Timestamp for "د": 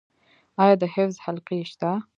0.81-0.83